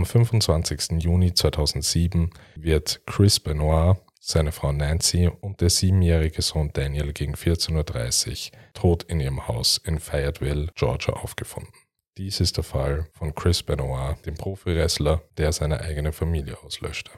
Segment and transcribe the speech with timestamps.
[0.00, 1.02] Am 25.
[1.02, 8.46] Juni 2007 wird Chris Benoit, seine Frau Nancy und der siebenjährige Sohn Daniel gegen 14.30
[8.46, 11.74] Uhr tot in ihrem Haus in Fayetteville, Georgia aufgefunden.
[12.16, 17.10] Dies ist der Fall von Chris Benoit, dem Profi-Wrestler, der seine eigene Familie auslöschte.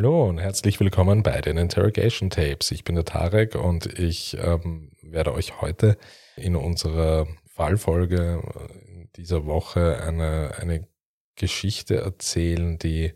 [0.00, 2.70] Hallo und herzlich willkommen bei den Interrogation Tapes.
[2.70, 5.98] Ich bin der Tarek und ich ähm, werde euch heute
[6.36, 8.40] in unserer Fallfolge
[8.82, 10.88] in dieser Woche eine, eine
[11.36, 13.12] Geschichte erzählen, die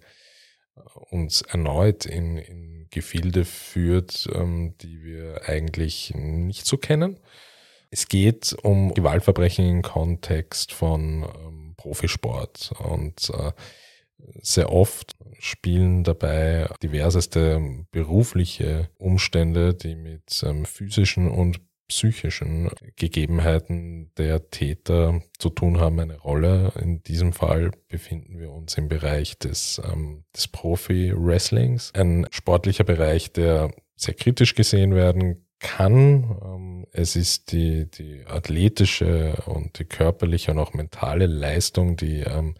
[1.08, 7.18] uns erneut in, in Gefilde führt, ähm, die wir eigentlich nicht so kennen.
[7.88, 13.52] Es geht um Gewaltverbrechen im Kontext von ähm, Profisport und äh,
[14.40, 24.50] sehr oft spielen dabei diverseste berufliche Umstände, die mit ähm, physischen und psychischen Gegebenheiten der
[24.50, 26.72] Täter zu tun haben, eine Rolle.
[26.80, 33.32] In diesem Fall befinden wir uns im Bereich des, ähm, des Profi-Wrestlings, ein sportlicher Bereich,
[33.32, 36.38] der sehr kritisch gesehen werden kann.
[36.42, 42.54] Ähm, es ist die, die athletische und die körperliche und auch mentale Leistung, die ähm,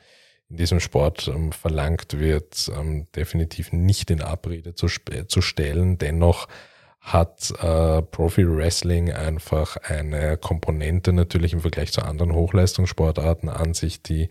[0.51, 4.89] in diesem Sport ähm, verlangt wird, ähm, definitiv nicht in Abrede zu,
[5.29, 5.99] zu stellen.
[5.99, 6.49] Dennoch
[7.01, 14.03] hat äh, Profi Wrestling einfach eine Komponente natürlich im Vergleich zu anderen Hochleistungssportarten an sich,
[14.03, 14.29] die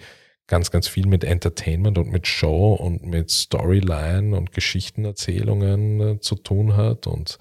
[0.48, 6.36] ganz, ganz viel mit Entertainment und mit Show und mit Storyline und Geschichtenerzählungen äh, zu
[6.36, 7.38] tun hat und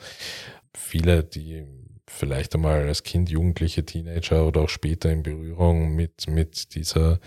[0.75, 1.65] viele, die
[2.13, 7.19] vielleicht einmal als Kind, Jugendliche, Teenager oder auch später in Berührung mit, mit dieser,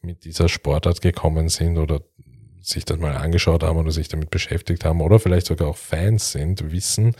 [0.00, 2.00] mit dieser Sportart gekommen sind oder
[2.62, 6.32] sich das mal angeschaut haben oder sich damit beschäftigt haben oder vielleicht sogar auch Fans
[6.32, 7.14] sind, wissen,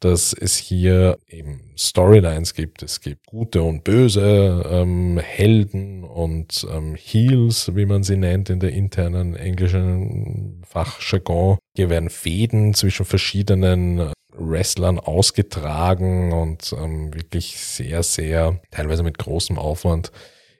[0.00, 2.82] dass es hier eben Storylines gibt.
[2.82, 8.60] Es gibt gute und böse ähm, Helden und ähm, Heels, wie man sie nennt in
[8.60, 11.58] der internen englischen Fachjargon.
[11.74, 19.58] Hier werden Fäden zwischen verschiedenen Wrestlern ausgetragen und ähm, wirklich sehr, sehr, teilweise mit großem
[19.58, 20.12] Aufwand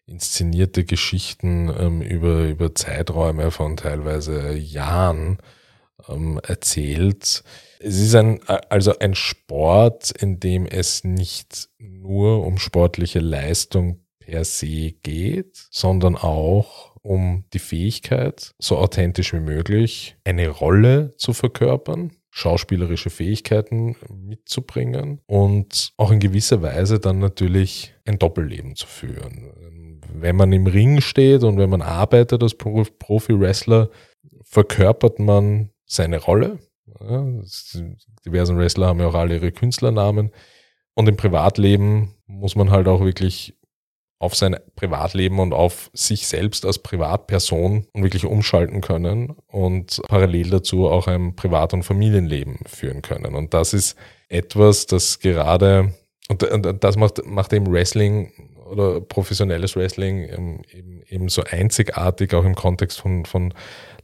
[0.07, 5.39] inszenierte Geschichten ähm, über, über Zeiträume von teilweise Jahren
[6.09, 7.43] ähm, erzählt.
[7.81, 14.45] Es ist ein, also ein Sport, in dem es nicht nur um sportliche Leistung per
[14.45, 22.13] se geht, sondern auch um die Fähigkeit, so authentisch wie möglich eine Rolle zu verkörpern
[22.37, 30.03] schauspielerische Fähigkeiten mitzubringen und auch in gewisser Weise dann natürlich ein Doppelleben zu führen.
[30.13, 33.89] Wenn man im Ring steht und wenn man arbeitet als Profi-Wrestler,
[34.45, 36.59] verkörpert man seine Rolle.
[38.27, 40.31] Diversen Wrestler haben ja auch alle ihre Künstlernamen.
[40.93, 43.55] Und im Privatleben muss man halt auch wirklich
[44.19, 50.89] auf sein Privatleben und auf sich selbst als Privatperson wirklich umschalten können und parallel dazu
[50.89, 53.35] auch ein Privat- und Familienleben führen können.
[53.35, 53.97] Und das ist
[54.29, 55.93] etwas, das gerade,
[56.29, 56.45] und,
[56.83, 58.33] das macht, macht eben Wrestling
[58.71, 63.53] oder professionelles Wrestling eben, eben so einzigartig, auch im Kontext von, von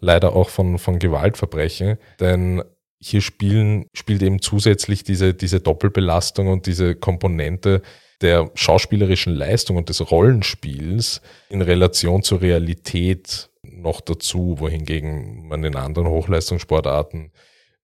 [0.01, 1.97] leider auch von, von Gewaltverbrechen.
[2.21, 2.63] Denn
[3.01, 7.83] hier spielen, spielt eben zusätzlich diese, diese Doppelbelastung und diese Komponente,
[8.21, 15.77] der schauspielerischen Leistung und des Rollenspiels in Relation zur Realität noch dazu, wohingegen man in
[15.77, 17.33] anderen Hochleistungssportarten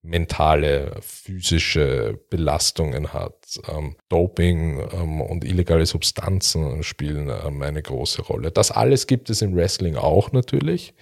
[0.02, 3.60] mentale, physische Belastungen hat.
[3.68, 8.50] Ähm, Doping ähm, und illegale Substanzen spielen ähm, eine große Rolle.
[8.50, 10.94] Das alles gibt es im Wrestling auch natürlich.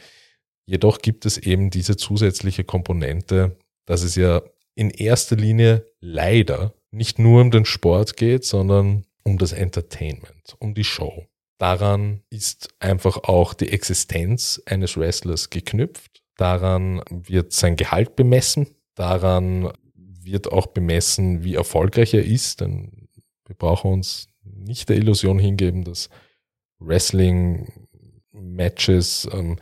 [0.65, 4.43] Jedoch gibt es eben diese zusätzliche Komponente, dass es ja
[4.75, 10.75] in erster Linie leider nicht nur um den Sport geht, sondern um das Entertainment, um
[10.75, 11.27] die Show.
[11.59, 16.23] Daran ist einfach auch die Existenz eines Wrestlers geknüpft.
[16.37, 18.69] Daran wird sein Gehalt bemessen.
[18.95, 22.61] Daran wird auch bemessen, wie erfolgreich er ist.
[22.61, 23.09] Denn
[23.47, 26.09] wir brauchen uns nicht der Illusion hingeben, dass
[26.79, 29.57] Wrestling-Matches ähm,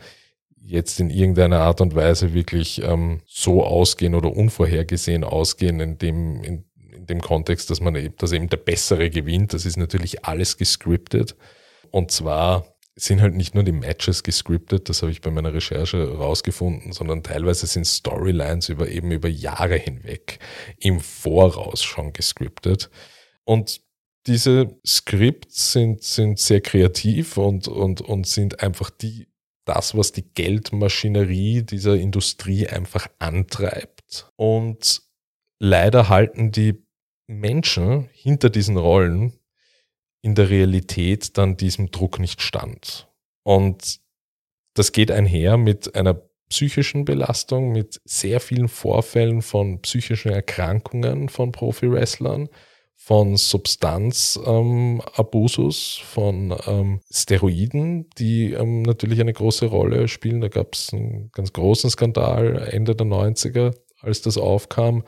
[0.57, 6.43] jetzt in irgendeiner Art und Weise wirklich ähm, so ausgehen oder unvorhergesehen ausgehen, in dem,
[6.43, 6.65] in
[7.05, 9.53] in dem Kontext, dass man eben, dass eben der Bessere gewinnt.
[9.53, 11.35] Das ist natürlich alles gescriptet.
[11.91, 16.13] Und zwar sind halt nicht nur die Matches gescriptet, das habe ich bei meiner Recherche
[16.17, 20.39] rausgefunden, sondern teilweise sind Storylines über eben über Jahre hinweg
[20.79, 22.89] im Voraus schon gescriptet.
[23.43, 23.81] Und
[24.27, 29.27] diese Skripts sind, sind sehr kreativ und, und, und sind einfach die,
[29.65, 34.31] das, was die Geldmaschinerie dieser Industrie einfach antreibt.
[34.35, 35.01] Und
[35.59, 36.84] leider halten die
[37.27, 39.33] Menschen hinter diesen Rollen
[40.21, 43.09] in der Realität dann diesem Druck nicht stand.
[43.43, 43.99] Und
[44.73, 51.51] das geht einher mit einer psychischen Belastung, mit sehr vielen Vorfällen von psychischen Erkrankungen von
[51.51, 52.49] Profi-Wrestlern,
[52.95, 60.41] von Substanzabusus, ähm, von ähm, Steroiden, die ähm, natürlich eine große Rolle spielen.
[60.41, 65.03] Da gab es einen ganz großen Skandal Ende der 90er, als das aufkam,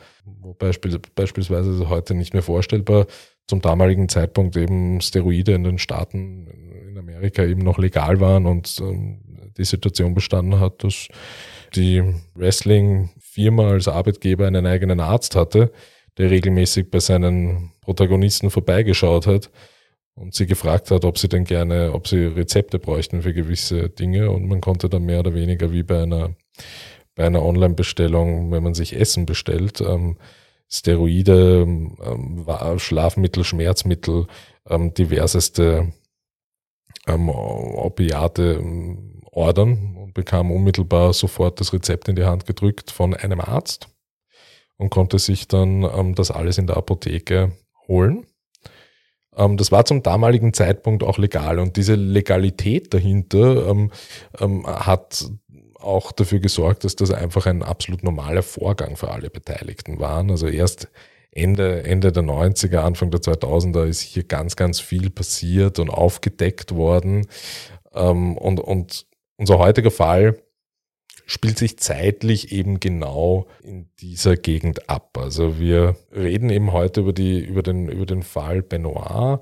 [0.59, 3.07] beispiel, beispielsweise heute nicht mehr vorstellbar
[3.47, 6.47] zum damaligen Zeitpunkt eben Steroide in den Staaten
[6.89, 9.21] in Amerika eben noch legal waren und ähm,
[9.57, 11.07] die Situation bestanden hat, dass
[11.75, 12.03] die
[12.35, 15.71] Wrestling-Firma als Arbeitgeber einen eigenen Arzt hatte,
[16.17, 19.49] der regelmäßig bei seinen Protagonisten vorbeigeschaut hat
[20.15, 24.31] und sie gefragt hat, ob sie denn gerne, ob sie Rezepte bräuchten für gewisse Dinge
[24.31, 26.35] und man konnte dann mehr oder weniger wie bei einer
[27.17, 30.17] bei einer Online-Bestellung, wenn man sich Essen bestellt, ähm,
[30.69, 32.45] Steroide, ähm,
[32.77, 34.27] Schlafmittel, Schmerzmittel,
[34.69, 35.91] ähm, diverseste
[37.07, 43.13] ähm, Opiate ähm, ordern und bekam unmittelbar sofort das Rezept in die Hand gedrückt von
[43.13, 43.89] einem Arzt
[44.77, 47.51] und konnte sich dann ähm, das alles in der Apotheke
[47.87, 48.27] holen.
[49.35, 53.91] Ähm, das war zum damaligen Zeitpunkt auch legal und diese Legalität dahinter ähm,
[54.39, 55.25] ähm, hat
[55.79, 60.27] auch dafür gesorgt, dass das einfach ein absolut normaler Vorgang für alle Beteiligten war.
[60.29, 60.87] Also erst
[61.31, 66.73] Ende, Ende der 90er, Anfang der 2000er ist hier ganz, ganz viel passiert und aufgedeckt
[66.73, 67.27] worden.
[67.93, 69.05] Ähm, und, und
[69.37, 70.41] unser heutiger Fall
[71.27, 75.17] spielt sich zeitlich eben genau in dieser Gegend ab.
[75.17, 79.41] Also wir reden eben heute über, die, über, den, über den Fall Benoit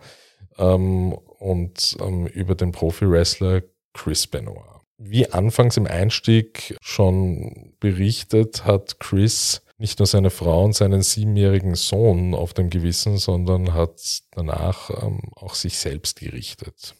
[0.57, 3.61] ähm, und ähm, über den Profi-Wrestler
[3.93, 4.74] Chris Benoit.
[4.97, 11.75] Wie anfangs im Einstieg schon berichtet, hat Chris nicht nur seine Frau und seinen siebenjährigen
[11.75, 14.01] Sohn auf dem Gewissen, sondern hat
[14.31, 16.95] danach ähm, auch sich selbst gerichtet.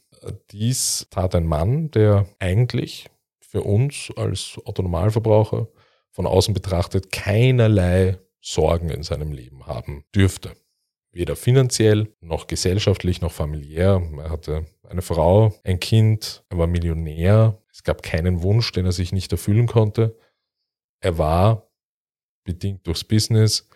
[0.52, 3.10] Dies tat ein Mann, der eigentlich
[3.40, 5.70] für uns als Autonomalverbraucher
[6.12, 10.52] von außen betrachtet keinerlei Sorgen in seinem Leben haben dürfte.
[11.16, 14.02] Weder finanziell, noch gesellschaftlich, noch familiär.
[14.18, 17.58] Er hatte eine Frau, ein Kind, er war Millionär.
[17.72, 20.18] Es gab keinen Wunsch, den er sich nicht erfüllen konnte.
[21.00, 21.72] Er war,
[22.44, 23.70] bedingt durchs Business,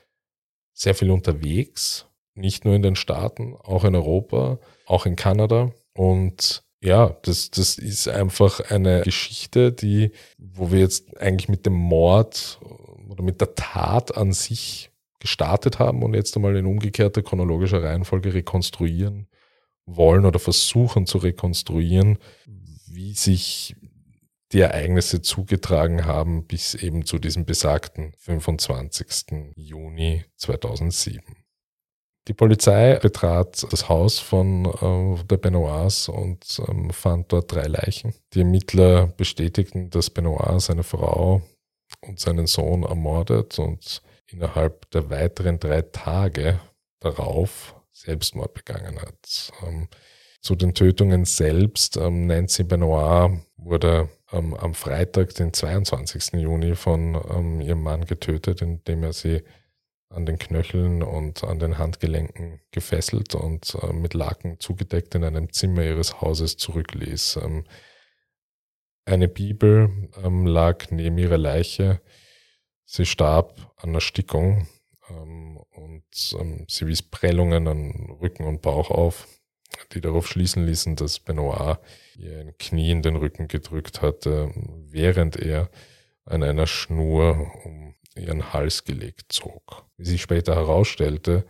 [0.73, 5.71] sehr viel unterwegs, nicht nur in den Staaten, auch in Europa, auch in Kanada.
[5.93, 11.73] Und ja, das, das ist einfach eine Geschichte, die, wo wir jetzt eigentlich mit dem
[11.73, 12.59] Mord
[13.07, 14.88] oder mit der Tat an sich
[15.19, 19.27] gestartet haben und jetzt einmal in umgekehrter chronologischer Reihenfolge rekonstruieren
[19.85, 22.17] wollen oder versuchen zu rekonstruieren,
[22.87, 23.75] wie sich
[24.51, 29.53] die Ereignisse zugetragen haben bis eben zu diesem besagten 25.
[29.55, 31.21] Juni 2007.
[32.27, 38.13] Die Polizei betrat das Haus von äh, der Benoits und ähm, fand dort drei Leichen.
[38.33, 41.41] Die Ermittler bestätigten, dass Benoit seine Frau
[42.01, 46.59] und seinen Sohn ermordet und innerhalb der weiteren drei Tage
[46.99, 49.51] darauf Selbstmord begangen hat.
[49.65, 49.87] Ähm,
[50.41, 56.33] zu den Tötungen selbst, ähm, Nancy Benoit wurde ähm, am Freitag, den 22.
[56.39, 59.43] Juni, von ihrem Mann getötet, indem er sie
[60.09, 65.51] an den Knöcheln und an den Handgelenken gefesselt und äh, mit Laken zugedeckt in einem
[65.51, 67.39] Zimmer ihres Hauses zurückließ.
[69.05, 70.09] Eine Bibel
[70.45, 71.99] lag neben ihrer Leiche.
[72.91, 74.67] Sie starb an Erstickung
[75.11, 79.27] ähm, und ähm, sie wies Prellungen an Rücken und Bauch auf,
[79.93, 81.77] die darauf schließen ließen, dass Benoit
[82.17, 84.51] ihr ein Knie in den Rücken gedrückt hatte,
[84.87, 85.69] während er
[86.25, 89.85] an einer Schnur um ihren Hals gelegt zog.
[89.97, 91.45] Wie sich später herausstellte,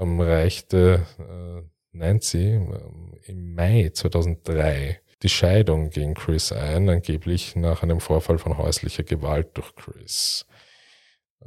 [0.00, 7.82] ähm, reichte äh, Nancy ähm, im Mai 2003 die Scheidung gegen Chris ein, angeblich nach
[7.82, 10.46] einem Vorfall von häuslicher Gewalt durch Chris.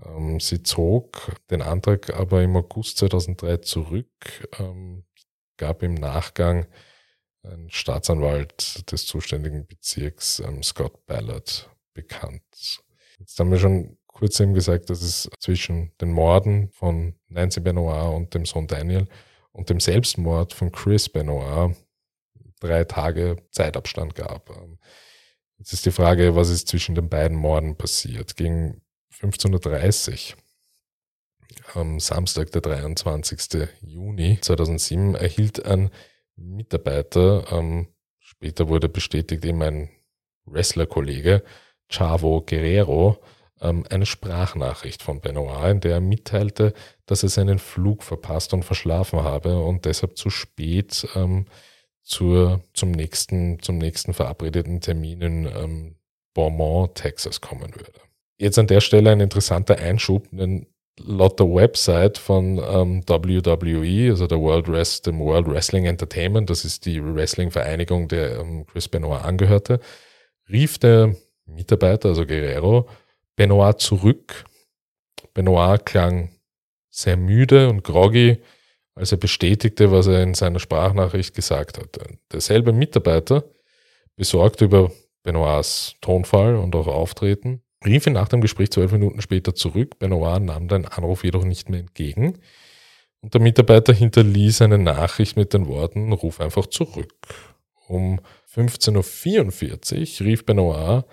[0.05, 5.03] Ähm, sie zog den Antrag aber im August 2003 zurück, ähm,
[5.57, 6.67] gab im Nachgang
[7.43, 12.43] ein Staatsanwalt des zuständigen Bezirks, ähm, Scott Ballard, bekannt.
[13.19, 18.13] Jetzt haben wir schon kurz eben gesagt, dass es zwischen den Morden von Nancy Benoit
[18.15, 19.07] und dem Sohn Daniel
[19.51, 21.75] und dem Selbstmord von Chris Benoit
[22.59, 24.49] drei Tage Zeitabstand gab.
[25.57, 28.35] Jetzt ist die Frage, was ist zwischen den beiden Morden passiert?
[28.35, 28.80] Gegen
[29.23, 30.35] 1530
[31.73, 33.69] am Samstag, der 23.
[33.81, 35.91] Juni 2007, erhielt ein
[36.35, 37.87] Mitarbeiter, ähm,
[38.19, 39.89] später wurde bestätigt eben ein
[40.45, 41.43] Wrestler-Kollege,
[41.89, 43.21] Chavo Guerrero,
[43.61, 46.73] ähm, eine Sprachnachricht von Benoit, in der er mitteilte,
[47.05, 51.45] dass er seinen Flug verpasst und verschlafen habe und deshalb zu spät ähm,
[52.01, 55.95] zur, zum, nächsten, zum nächsten verabredeten Termin in ähm,
[56.33, 58.10] Beaumont, Texas kommen würde.
[58.41, 60.65] Jetzt an der Stelle ein interessanter Einschub, denn
[60.99, 66.65] laut der Website von ähm, WWE, also der World, Rest, dem World Wrestling Entertainment, das
[66.65, 69.79] ist die Wrestling-Vereinigung, der ähm, Chris Benoit angehörte,
[70.49, 72.89] rief der Mitarbeiter, also Guerrero,
[73.35, 74.45] Benoit zurück.
[75.35, 76.31] Benoit klang
[76.89, 78.41] sehr müde und groggy,
[78.95, 82.17] als er bestätigte, was er in seiner Sprachnachricht gesagt hatte.
[82.31, 83.43] Derselbe Mitarbeiter,
[84.15, 89.55] besorgt über Benoits Tonfall und auch Auftreten, rief ihn nach dem Gespräch zwölf Minuten später
[89.55, 89.99] zurück.
[89.99, 92.39] Benoit nahm den Anruf jedoch nicht mehr entgegen.
[93.21, 97.13] Und der Mitarbeiter hinterließ eine Nachricht mit den Worten, ruf einfach zurück.
[97.87, 98.19] Um
[98.53, 101.03] 15.44 Uhr rief Benoit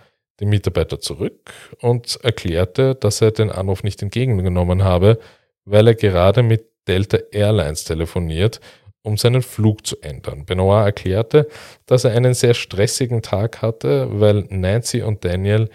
[0.40, 5.18] den Mitarbeiter zurück und erklärte, dass er den Anruf nicht entgegengenommen habe,
[5.64, 8.60] weil er gerade mit Delta Airlines telefoniert,
[9.02, 10.46] um seinen Flug zu ändern.
[10.46, 11.48] Benoit erklärte,
[11.86, 15.68] dass er einen sehr stressigen Tag hatte, weil Nancy und Daniel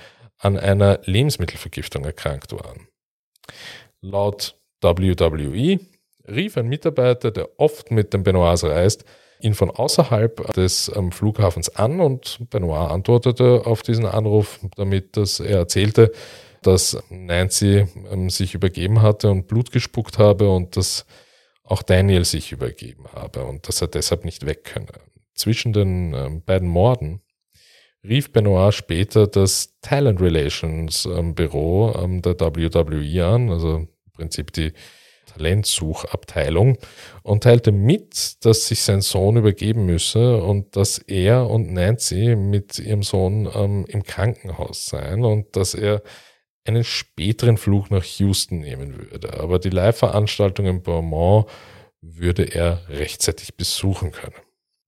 [0.44, 2.88] an einer Lebensmittelvergiftung erkrankt waren.
[4.02, 5.80] Laut WWE
[6.28, 9.06] rief ein Mitarbeiter, der oft mit den Benoits reist,
[9.40, 15.40] ihn von außerhalb des ähm, Flughafens an und Benoit antwortete auf diesen Anruf damit, dass
[15.40, 16.12] er erzählte,
[16.62, 21.06] dass Nancy ähm, sich übergeben hatte und Blut gespuckt habe und dass
[21.64, 24.94] auch Daniel sich übergeben habe und dass er deshalb nicht weg könne.
[25.36, 27.22] Zwischen den ähm, beiden Morden
[28.08, 34.52] rief Benoit später das Talent Relations ähm, Büro ähm, der WWE an, also im Prinzip
[34.54, 34.74] die
[35.26, 36.78] Talentsuchabteilung,
[37.24, 42.78] und teilte mit, dass sich sein Sohn übergeben müsse und dass er und Nancy mit
[42.80, 46.04] ihrem Sohn ähm, im Krankenhaus seien und dass er
[46.66, 49.40] einen späteren Flug nach Houston nehmen würde.
[49.40, 51.48] Aber die Live-Veranstaltung in Beaumont
[52.02, 54.36] würde er rechtzeitig besuchen können.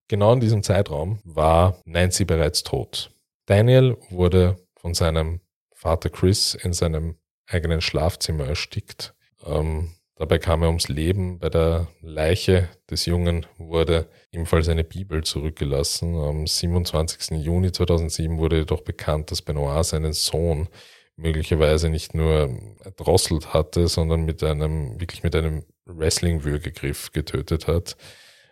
[0.08, 3.12] Genau in diesem Zeitraum war Nancy bereits tot.
[3.48, 5.40] Daniel wurde von seinem
[5.74, 7.16] Vater Chris in seinem
[7.48, 9.16] eigenen Schlafzimmer erstickt.
[9.46, 11.40] Ähm, dabei kam er ums Leben.
[11.40, 16.16] Bei der Leiche des Jungen wurde ebenfalls eine Bibel zurückgelassen.
[16.16, 17.44] Am 27.
[17.44, 20.70] Juni 2007 wurde jedoch bekannt, dass Benoit seinen Sohn
[21.18, 22.50] möglicherweise nicht nur
[22.84, 27.96] erdrosselt hatte, sondern mit einem, wirklich mit einem Wrestling-Würgegriff getötet hat.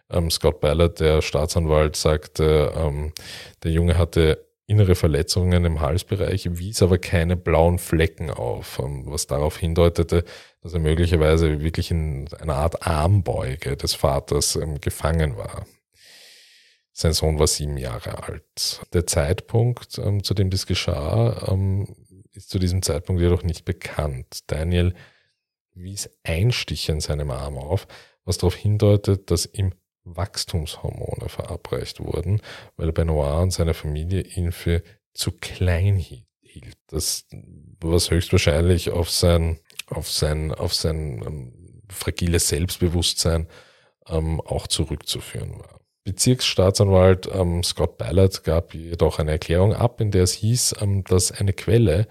[0.09, 3.13] Ähm, Scott Ballard, der Staatsanwalt, sagte, ähm,
[3.63, 9.27] der Junge hatte innere Verletzungen im Halsbereich, wies aber keine blauen Flecken auf, ähm, was
[9.27, 10.23] darauf hindeutete,
[10.61, 15.65] dass er möglicherweise wirklich in einer Art Armbeuge des Vaters ähm, gefangen war.
[16.93, 18.81] Sein Sohn war sieben Jahre alt.
[18.93, 21.57] Der Zeitpunkt, ähm, zu dem das geschah,
[22.33, 24.41] ist zu diesem Zeitpunkt jedoch nicht bekannt.
[24.47, 24.93] Daniel
[25.73, 27.87] wies Einstiche in seinem Arm auf,
[28.25, 29.73] was darauf hindeutet, dass ihm
[30.05, 32.41] Wachstumshormone verabreicht wurden,
[32.75, 34.83] weil Benoit und seine Familie ihn für
[35.13, 36.25] zu klein hielt.
[36.87, 37.25] Das,
[37.79, 43.47] was höchstwahrscheinlich auf sein, auf sein, auf sein ähm, fragiles Selbstbewusstsein
[44.07, 45.79] ähm, auch zurückzuführen war.
[46.03, 51.31] Bezirksstaatsanwalt ähm, Scott Ballard gab jedoch eine Erklärung ab, in der es hieß, ähm, dass
[51.31, 52.07] eine Quelle,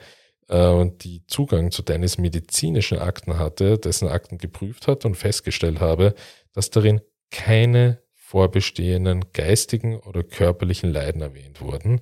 [0.49, 6.15] äh, die Zugang zu Dennis medizinischen Akten hatte, dessen Akten geprüft hat und festgestellt habe,
[6.55, 12.01] dass darin keine vorbestehenden geistigen oder körperlichen Leiden erwähnt wurden.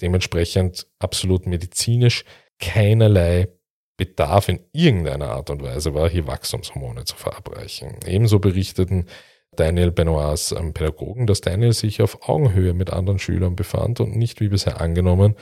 [0.00, 2.24] Dementsprechend absolut medizinisch
[2.58, 3.48] keinerlei
[3.96, 7.96] Bedarf in irgendeiner Art und Weise war, hier Wachstumshormone zu verabreichen.
[8.06, 9.06] Ebenso berichteten
[9.54, 14.40] Daniel Benoits ähm, Pädagogen, dass Daniel sich auf Augenhöhe mit anderen Schülern befand und nicht
[14.40, 15.36] wie bisher angenommen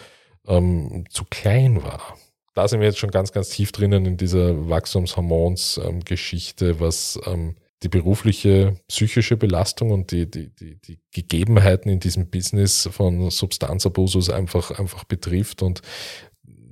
[0.47, 2.17] ähm, zu klein war.
[2.55, 7.55] Da sind wir jetzt schon ganz, ganz tief drinnen in dieser Wachstumshormons-Geschichte, ähm, was ähm,
[7.83, 14.29] die berufliche psychische Belastung und die, die, die, die Gegebenheiten in diesem Business von Substanzabusus
[14.29, 15.81] einfach, einfach betrifft und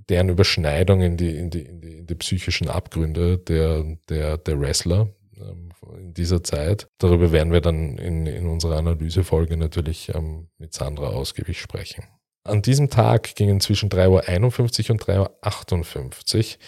[0.08, 4.60] deren Überschneidung in die, in die, in die, in die psychischen Abgründe der, der, der
[4.60, 6.88] Wrestler ähm, in dieser Zeit.
[6.98, 12.04] Darüber werden wir dann in, in unserer Analysefolge natürlich ähm, mit Sandra ausgiebig sprechen.
[12.44, 16.58] An diesem Tag gingen zwischen 3.51 Uhr und 3.58 Uhr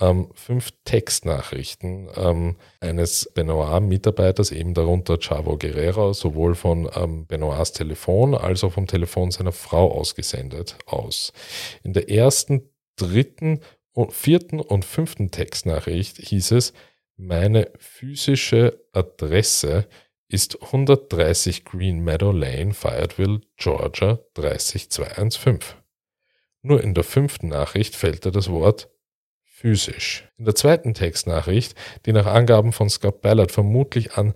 [0.00, 8.34] ähm, fünf Textnachrichten ähm, eines Benoit-Mitarbeiters, eben darunter Chavo Guerrero, sowohl von ähm, Benoits Telefon
[8.34, 11.32] als auch vom Telefon seiner Frau ausgesendet aus.
[11.82, 13.60] In der ersten, dritten
[14.10, 16.72] vierten und fünften Textnachricht hieß es,
[17.16, 19.88] meine physische Adresse
[20.28, 25.58] ist 130 Green Meadow Lane, Fayetteville, Georgia 30215.
[26.62, 28.88] Nur in der fünften Nachricht fällt da das Wort
[29.58, 30.28] physisch.
[30.36, 31.74] In der zweiten Textnachricht,
[32.06, 34.34] die nach Angaben von Scott Ballard vermutlich an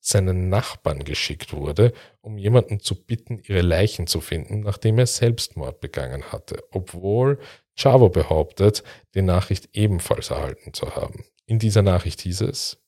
[0.00, 5.80] seinen Nachbarn geschickt wurde, um jemanden zu bitten, ihre Leichen zu finden, nachdem er Selbstmord
[5.80, 7.40] begangen hatte, obwohl
[7.74, 8.84] Chavo behauptet,
[9.14, 11.24] die Nachricht ebenfalls erhalten zu haben.
[11.46, 12.78] In dieser Nachricht hieß es,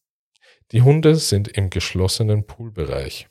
[0.71, 3.29] die Hunde sind im geschlossenen Poolbereich.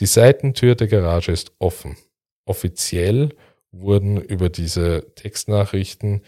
[0.00, 1.98] Die Seitentür der Garage ist offen.
[2.46, 3.36] Offiziell
[3.72, 6.22] wurden über diese Textnachrichten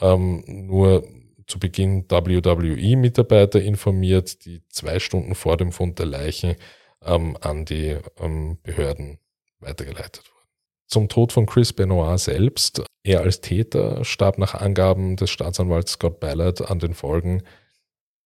[0.00, 1.04] ähm, nur
[1.46, 6.56] zu Beginn WWE-Mitarbeiter informiert, die zwei Stunden vor dem Fund der Leichen
[7.04, 9.18] ähm, an die ähm, Behörden
[9.58, 10.48] weitergeleitet wurden.
[10.86, 12.82] Zum Tod von Chris Benoit selbst.
[13.02, 17.42] Er als Täter starb nach Angaben des Staatsanwalts Scott Ballard an den Folgen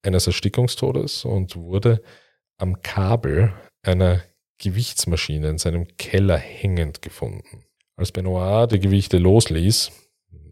[0.02, 2.02] eines Erstickungstodes und wurde
[2.58, 3.52] am Kabel
[3.82, 4.22] einer
[4.58, 7.64] Gewichtsmaschine in seinem Keller hängend gefunden.
[7.96, 9.92] Als Benoit die Gewichte losließ,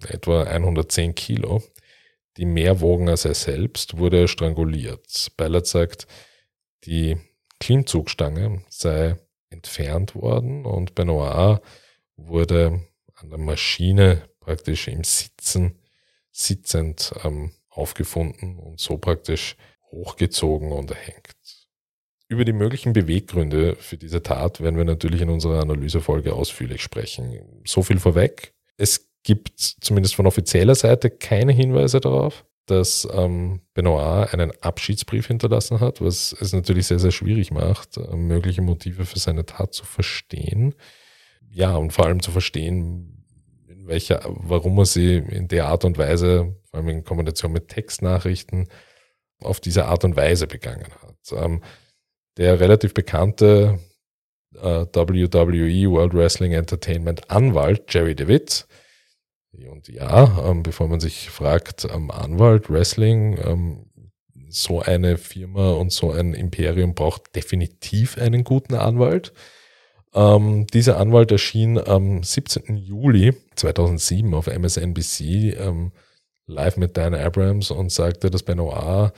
[0.07, 1.63] etwa 110 Kilo,
[2.37, 5.33] die mehr wogen als er selbst, wurde er stranguliert.
[5.37, 6.07] Ballard sagt,
[6.85, 7.17] die
[7.61, 9.17] Klimmzugstange sei
[9.51, 11.61] entfernt worden und Benoit
[12.17, 15.79] wurde an der Maschine praktisch im Sitzen,
[16.33, 19.57] sitzend ähm, aufgefunden und so praktisch
[19.91, 21.37] hochgezogen und erhängt.
[22.29, 27.63] Über die möglichen Beweggründe für diese Tat werden wir natürlich in unserer Analysefolge ausführlich sprechen.
[27.67, 28.55] So viel vorweg.
[28.79, 35.81] Es gibt zumindest von offizieller Seite keine Hinweise darauf, dass ähm, Benoit einen Abschiedsbrief hinterlassen
[35.81, 39.85] hat, was es natürlich sehr, sehr schwierig macht, äh, mögliche Motive für seine Tat zu
[39.85, 40.75] verstehen.
[41.51, 43.27] Ja, und vor allem zu verstehen,
[43.69, 47.69] in welcher, warum er sie in der Art und Weise, vor allem in Kombination mit
[47.69, 48.69] Textnachrichten,
[49.41, 51.45] auf diese Art und Weise begangen hat.
[51.45, 51.63] Ähm,
[52.37, 53.79] der relativ bekannte
[54.55, 58.67] äh, WWE World Wrestling Entertainment Anwalt Jerry DeWitt
[59.71, 63.87] und ja, ähm, bevor man sich fragt, ähm, Anwalt, Wrestling, ähm,
[64.49, 69.33] so eine Firma und so ein Imperium braucht definitiv einen guten Anwalt.
[70.15, 72.77] Ähm, dieser Anwalt erschien am 17.
[72.77, 75.93] Juli 2007 auf MSNBC ähm,
[76.47, 79.13] live mit Diane Abrams und sagte, dass Benoit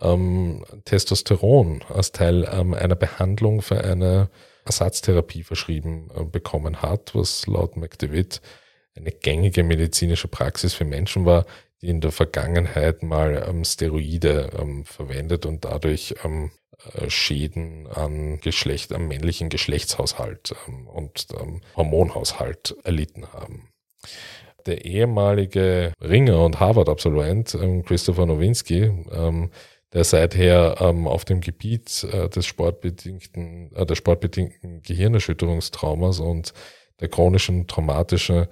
[0.00, 4.28] ähm, Testosteron als Teil einer Behandlung für eine
[4.64, 8.40] Ersatztherapie verschrieben äh, bekommen hat, was laut McDewitt
[8.96, 11.46] eine gängige medizinische Praxis für Menschen war,
[11.82, 16.50] die in der Vergangenheit mal ähm, Steroide ähm, verwendet und dadurch ähm,
[16.94, 23.68] äh, Schäden an Geschlecht, am männlichen Geschlechtshaushalt ähm, und ähm, Hormonhaushalt erlitten haben.
[24.66, 28.90] Der ehemalige Ringer und Harvard-Absolvent ähm, Christopher Nowinski,
[29.92, 36.52] der seither auf dem Gebiet äh, des sportbedingten, äh, der sportbedingten Gehirnerschütterungstraumas und
[37.00, 38.46] der chronischen traumatischen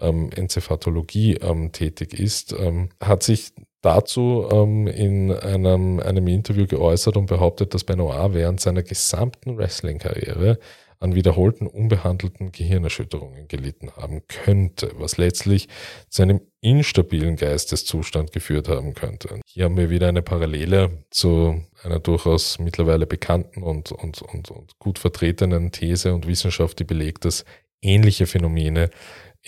[0.00, 7.16] ähm, Enzephatologie ähm, tätig ist, ähm, hat sich dazu ähm, in einem, einem Interview geäußert
[7.16, 10.58] und behauptet, dass Benoit während seiner gesamten Wrestling-Karriere
[11.00, 15.68] an wiederholten unbehandelten Gehirnerschütterungen gelitten haben könnte, was letztlich
[16.08, 19.40] zu einem instabilen Geisteszustand geführt haben könnte.
[19.46, 24.78] Hier haben wir wieder eine Parallele zu einer durchaus mittlerweile bekannten und, und, und, und
[24.80, 27.44] gut vertretenen These und Wissenschaft, die belegt, dass
[27.80, 28.90] ähnliche Phänomene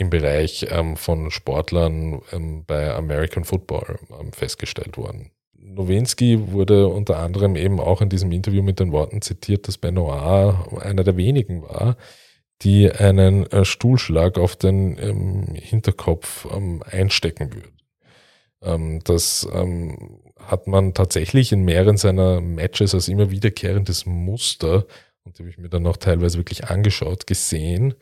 [0.00, 5.30] im Bereich ähm, von Sportlern ähm, bei American Football ähm, festgestellt worden.
[5.52, 10.54] Nowinski wurde unter anderem eben auch in diesem Interview mit den Worten zitiert, dass Benoit
[10.80, 11.96] einer der wenigen war,
[12.62, 17.76] die einen äh, Stuhlschlag auf den ähm, Hinterkopf ähm, einstecken würden.
[18.62, 19.46] Ähm, das
[20.38, 24.86] hat man tatsächlich in mehreren seiner Matches als immer wiederkehrendes Muster,
[25.24, 27.94] und die habe ich mir dann auch teilweise wirklich angeschaut, gesehen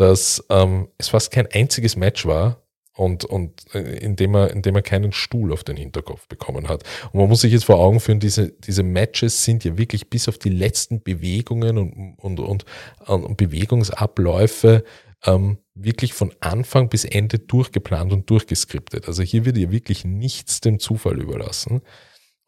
[0.00, 2.62] dass ähm, es fast kein einziges Match war
[2.96, 6.84] und, und äh, indem er, indem er keinen Stuhl auf den Hinterkopf bekommen hat.
[7.12, 10.26] Und man muss sich jetzt vor Augen führen, diese, diese Matches sind ja wirklich bis
[10.28, 12.64] auf die letzten Bewegungen und, und, und,
[13.06, 14.84] und Bewegungsabläufe
[15.26, 19.06] ähm, wirklich von Anfang bis Ende durchgeplant und durchgeskriptet.
[19.06, 21.82] Also hier wird ja wirklich nichts dem Zufall überlassen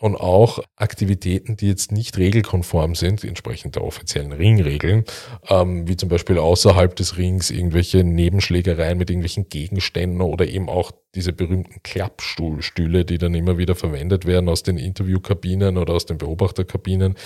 [0.03, 5.05] und auch Aktivitäten, die jetzt nicht regelkonform sind, entsprechend der offiziellen Ringregeln,
[5.49, 10.91] ähm, wie zum Beispiel außerhalb des Rings irgendwelche Nebenschlägereien mit irgendwelchen Gegenständen oder eben auch
[11.15, 16.19] diese berühmten Klappstuhlstühle, die dann immer wieder verwendet werden aus den Interviewkabinen oder aus den
[16.19, 17.17] Beobachterkabinen,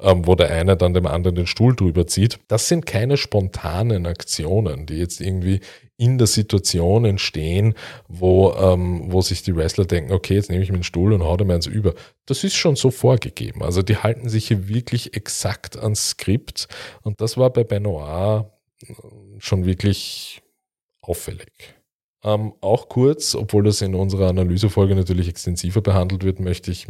[0.00, 2.38] ähm, wo der eine dann dem anderen den Stuhl drüber zieht.
[2.48, 5.60] Das sind keine spontanen Aktionen, die jetzt irgendwie
[5.96, 7.74] in der Situation entstehen,
[8.08, 11.22] wo, ähm, wo sich die Wrestler denken, okay, jetzt nehme ich mir den Stuhl und
[11.22, 11.94] hau dem eins über.
[12.26, 13.62] Das ist schon so vorgegeben.
[13.62, 16.68] Also die halten sich hier wirklich exakt ans Skript
[17.02, 18.46] und das war bei Benoit
[18.82, 18.94] äh,
[19.38, 20.42] schon wirklich
[21.00, 21.81] auffällig.
[22.24, 26.86] Ähm, auch kurz, obwohl das in unserer Analysefolge natürlich extensiver behandelt wird, möchte ich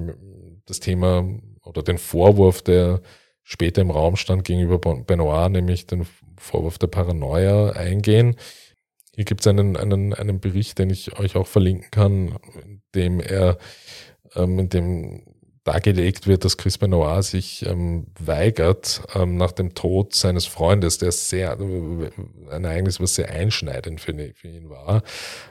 [0.67, 1.27] das Thema
[1.65, 3.01] oder den Vorwurf, der
[3.43, 8.37] später im Raum stand gegenüber Benoit, nämlich den Vorwurf der Paranoia eingehen.
[9.15, 13.21] Hier gibt es einen, einen, einen Bericht, den ich euch auch verlinken kann, in dem
[13.21, 13.59] er,
[14.35, 15.23] ähm, in dem
[15.65, 21.13] dargelegt wird, dass Chris Benoit sich ähm, weigert, ähm, nach dem Tod seines Freundes, der
[21.13, 21.57] sehr,
[22.51, 25.03] ein Ereignis, was sehr einschneidend für, für ihn war,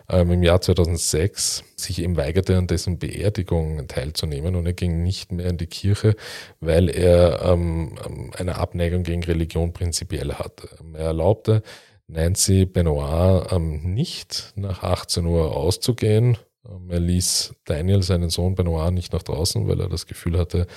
[0.09, 5.31] ähm, im Jahr 2006, sich eben weigerte, an dessen Beerdigung teilzunehmen und er ging nicht
[5.31, 6.15] mehr in die Kirche,
[6.59, 7.97] weil er ähm,
[8.37, 10.69] eine Abneigung gegen Religion prinzipiell hatte.
[10.93, 11.63] Er erlaubte
[12.07, 19.13] Nancy Benoit ähm, nicht nach 18 Uhr auszugehen, er ließ Daniel, seinen Sohn Benoit, nicht
[19.13, 20.67] nach draußen, weil er das Gefühl hatte,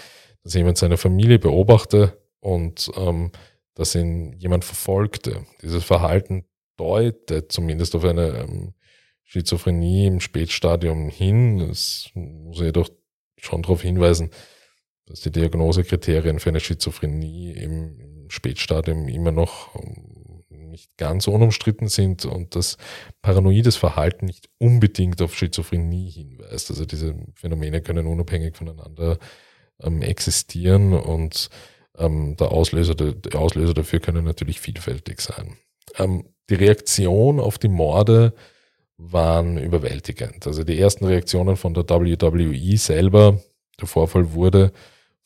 [0.43, 3.33] dass jemand seine Familie beobachte und ähm,
[3.75, 5.47] dass ihn jemand verfolgte.
[5.63, 6.45] Dieses Verhalten
[6.77, 8.75] deutet zumindest auf eine ähm,
[9.25, 11.61] Schizophrenie im Spätstadium hin.
[11.61, 12.89] Es muss jedoch
[13.37, 14.31] schon darauf hinweisen,
[15.07, 20.14] dass die Diagnosekriterien für eine Schizophrenie im Spätstadium immer noch ähm,
[20.75, 22.77] nicht ganz unumstritten sind und dass
[23.23, 26.71] paranoides Verhalten nicht unbedingt auf Schizophrenie hinweist.
[26.71, 29.19] Also diese Phänomene können unabhängig voneinander
[29.81, 31.49] ähm, existieren und
[31.97, 35.57] ähm, der, Auslöser, der, Auslöser dafür können natürlich vielfältig sein.
[35.97, 38.35] Ähm, die Reaktion auf die Morde
[38.97, 40.47] waren überwältigend.
[40.47, 43.41] Also die ersten Reaktionen von der WWE selber,
[43.81, 44.73] der Vorfall wurde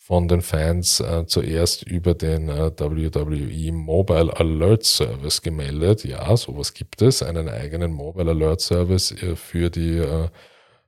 [0.09, 6.03] von den Fans äh, zuerst über den äh, WWE Mobile Alert Service gemeldet.
[6.03, 10.29] Ja, sowas gibt es, einen eigenen Mobile Alert Service äh, für die äh,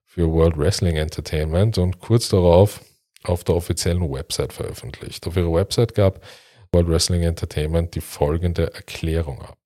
[0.06, 2.80] für World Wrestling Entertainment und kurz darauf
[3.22, 5.26] auf der offiziellen Website veröffentlicht.
[5.26, 6.24] Auf ihrer Website gab
[6.72, 9.59] World Wrestling Entertainment die folgende Erklärung ab.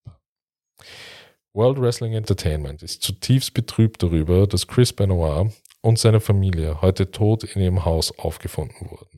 [1.52, 7.44] World Wrestling Entertainment ist zutiefst betrübt darüber, dass Chris Benoit und seine Familie heute tot
[7.44, 9.13] in ihrem Haus aufgefunden wurden.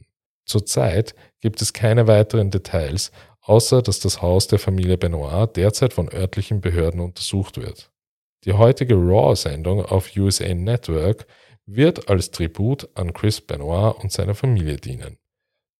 [0.47, 3.11] Zurzeit gibt es keine weiteren Details,
[3.43, 7.91] außer dass das Haus der Familie Benoit derzeit von örtlichen Behörden untersucht wird.
[8.45, 11.27] Die heutige Raw-Sendung auf USA Network
[11.67, 15.19] wird als Tribut an Chris Benoit und seiner Familie dienen.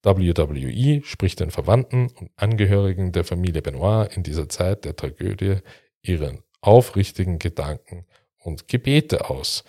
[0.03, 5.59] WWE spricht den Verwandten und Angehörigen der Familie Benoit in dieser Zeit der Tragödie
[6.03, 8.07] ihren aufrichtigen Gedanken
[8.39, 9.65] und Gebete aus.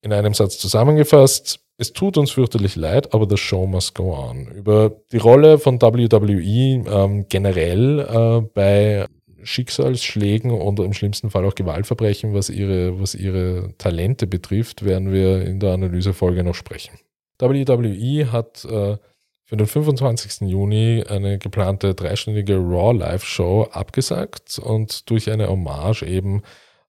[0.00, 4.48] In einem Satz zusammengefasst, es tut uns fürchterlich leid, aber the show must go on.
[4.48, 9.06] Über die Rolle von WWE ähm, generell äh, bei
[9.42, 15.40] Schicksalsschlägen und im schlimmsten Fall auch Gewaltverbrechen, was ihre, was ihre Talente betrifft, werden wir
[15.46, 16.98] in der Analysefolge noch sprechen.
[17.38, 18.98] WWE hat äh,
[19.44, 20.50] für den 25.
[20.50, 26.42] Juni eine geplante dreistündige Raw Live Show abgesagt und durch eine Hommage eben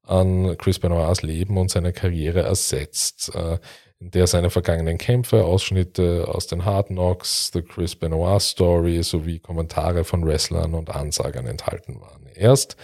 [0.04, 3.34] an Chris Benoits Leben und seine Karriere ersetzt.
[3.34, 3.58] Äh,
[4.02, 9.38] in der seine vergangenen Kämpfe, Ausschnitte aus den Hard Knocks, The Chris Benoit Story sowie
[9.38, 12.26] Kommentare von Wrestlern und Ansagern enthalten waren.
[12.34, 12.78] Erst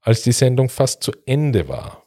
[0.00, 2.02] als die Sendung fast zu Ende war,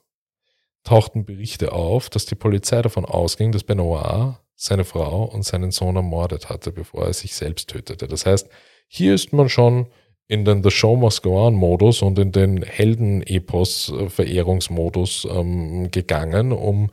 [0.83, 5.95] tauchten Berichte auf, dass die Polizei davon ausging, dass Benoit seine Frau und seinen Sohn
[5.95, 8.05] ermordet hatte, bevor er sich selbst tötete.
[8.07, 8.49] Das heißt,
[8.87, 9.87] hier ist man schon
[10.27, 16.89] in den The Show Must Go On Modus und in den Helden-Epos-Verehrungsmodus ähm, gegangen, um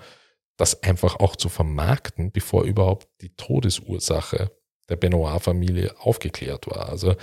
[0.57, 4.53] das einfach auch zu vermarkten, bevor überhaupt die Todesursache
[4.89, 6.89] der Benoit-Familie aufgeklärt war.
[6.89, 7.15] Also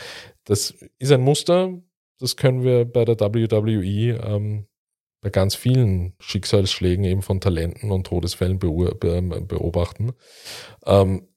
[0.46, 1.80] das ist ein Muster,
[2.20, 4.68] das können wir bei der WWE ähm,
[5.22, 10.14] bei ganz vielen Schicksalsschlägen eben von Talenten und Todesfällen beobachten.
[10.86, 11.28] Ähm,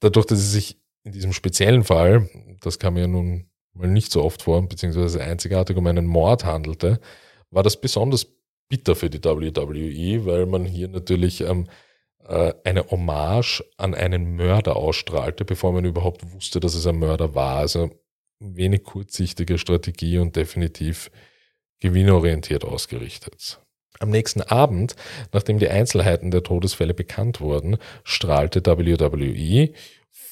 [0.00, 2.28] dadurch, dass es sich in diesem speziellen Fall,
[2.60, 7.00] das kam ja nun mal nicht so oft vor, beziehungsweise einzigartig um einen Mord handelte,
[7.50, 8.26] war das besonders
[8.68, 11.66] bitter für die WWE, weil man hier natürlich ähm,
[12.26, 17.34] äh, eine Hommage an einen Mörder ausstrahlte, bevor man überhaupt wusste, dass es ein Mörder
[17.34, 17.58] war.
[17.58, 17.90] Also
[18.40, 21.10] wenig kurzsichtige Strategie und definitiv
[21.80, 23.60] gewinnorientiert ausgerichtet.
[23.98, 24.94] Am nächsten Abend,
[25.32, 29.72] nachdem die Einzelheiten der Todesfälle bekannt wurden, strahlte WWE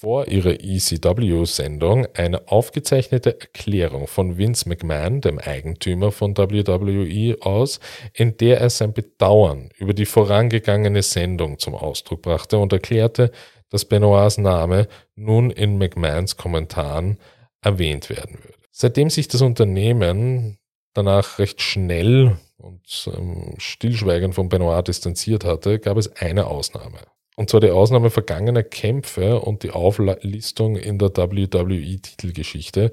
[0.04, 7.80] vor ihrer ECW-Sendung eine aufgezeichnete Erklärung von Vince McMahon, dem Eigentümer von WWE, aus,
[8.12, 13.30] in der er sein Bedauern über die vorangegangene Sendung zum Ausdruck brachte und erklärte,
[13.68, 17.18] dass Benoits Name nun in McMahons Kommentaren
[17.60, 18.58] erwähnt werden würde.
[18.70, 20.58] Seitdem sich das Unternehmen
[20.94, 27.00] danach recht schnell und ähm, stillschweigend von Benoit distanziert hatte, gab es eine Ausnahme.
[27.36, 32.92] Und zwar die Ausnahme vergangener Kämpfe und die Auflistung in der WWE-Titelgeschichte.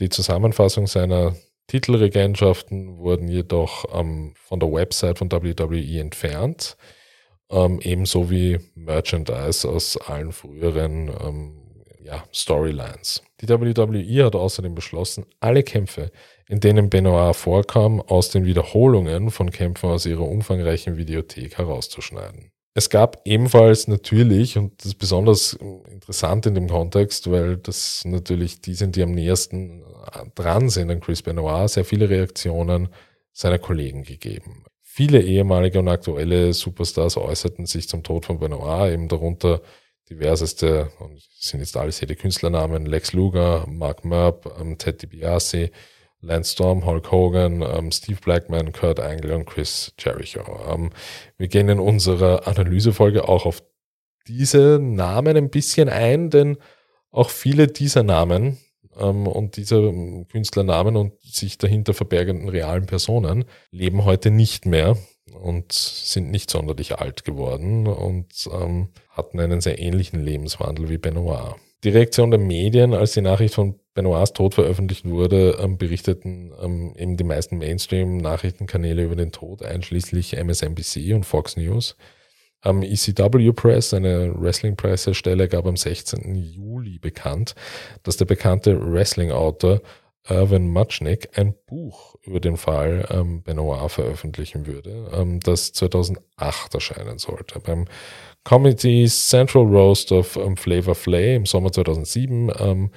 [0.00, 1.34] Die Zusammenfassung seiner
[1.66, 6.76] Titelregentschaften wurden jedoch ähm, von der Website von WWE entfernt,
[7.50, 11.60] ähm, ebenso wie Merchandise aus allen früheren ähm,
[12.02, 13.22] ja, Storylines.
[13.40, 16.10] Die WWE hat außerdem beschlossen, alle Kämpfe,
[16.48, 22.50] in denen Benoit vorkam, aus den Wiederholungen von Kämpfen aus ihrer umfangreichen Videothek herauszuschneiden.
[22.72, 25.54] Es gab ebenfalls natürlich, und das ist besonders
[25.90, 29.82] interessant in dem Kontext, weil das natürlich die sind, die am nähersten
[30.34, 32.88] dran sind an Chris Benoit, sehr viele Reaktionen
[33.32, 34.64] seiner Kollegen gegeben.
[34.82, 39.62] Viele ehemalige und aktuelle Superstars äußerten sich zum Tod von Benoit, eben darunter
[40.08, 45.70] diverseste, und sind jetzt alles die Künstlernamen, Lex Luger, Mark Merb, ähm, Ted DiBiase,
[46.22, 50.42] Lance Storm, Hulk Hogan, ähm, Steve Blackman, Kurt Angle und Chris Jericho.
[50.68, 50.90] Ähm,
[51.36, 53.62] wir gehen in unserer Analysefolge auch auf
[54.26, 56.58] diese Namen ein bisschen ein, denn
[57.10, 58.58] auch viele dieser Namen
[58.96, 64.96] ähm, und dieser ähm, Künstlernamen und sich dahinter verbergenden realen Personen leben heute nicht mehr
[65.32, 71.56] und sind nicht sonderlich alt geworden und ähm, hatten einen sehr ähnlichen Lebenswandel wie Benoit.
[71.82, 76.94] Die Reaktion der Medien, als die Nachricht von Benoits Tod veröffentlicht wurde, ähm, berichteten ähm,
[76.96, 81.96] eben die meisten Mainstream-Nachrichtenkanäle über den Tod, einschließlich MSNBC und Fox News.
[82.62, 86.34] Ähm, ECW Press, eine Wrestling-Pressestelle, gab am 16.
[86.34, 87.54] Juli bekannt,
[88.02, 89.80] dass der bekannte Wrestling-Autor
[90.28, 97.18] Irvin Muchnick ein Buch über den Fall ähm, Benoit veröffentlichen würde, ähm, das 2008 erscheinen
[97.18, 97.58] sollte.
[97.60, 97.86] Beim
[98.44, 102.90] Comedy Central Roast of um, Flavor Flay im Sommer 2007 ähm,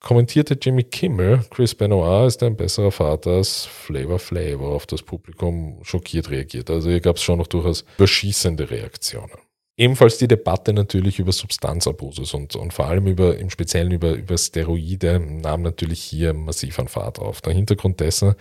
[0.00, 5.78] kommentierte Jimmy Kimmel, Chris Benoit ist ein besserer Vater als Flavor Flay, worauf das Publikum
[5.82, 6.70] schockiert reagiert.
[6.70, 9.30] Also hier gab es schon noch durchaus überschießende Reaktionen.
[9.76, 14.36] Ebenfalls die Debatte natürlich über Substanzabusus und, und vor allem über, im Speziellen über, über
[14.36, 17.40] Steroide nahm natürlich hier massiv an Fahrt auf.
[17.40, 18.34] Der Hintergrund dessen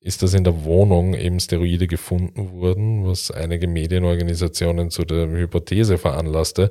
[0.00, 5.98] ist, dass in der Wohnung eben Steroide gefunden wurden, was einige Medienorganisationen zu der Hypothese
[5.98, 6.70] veranlasste,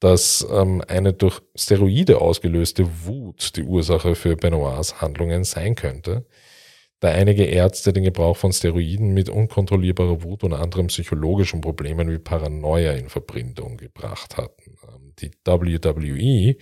[0.00, 6.26] dass ähm, eine durch Steroide ausgelöste Wut die Ursache für Benoits Handlungen sein könnte,
[7.00, 12.18] da einige Ärzte den Gebrauch von Steroiden mit unkontrollierbarer Wut und anderen psychologischen Problemen wie
[12.18, 14.76] Paranoia in Verbindung gebracht hatten.
[14.88, 16.56] Ähm, die WWE